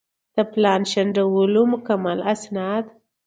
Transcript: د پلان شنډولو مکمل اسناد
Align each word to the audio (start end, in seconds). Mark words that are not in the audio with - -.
د 0.35 0.37
پلان 0.51 0.81
شنډولو 0.91 1.61
مکمل 1.73 2.19
اسناد 2.33 2.85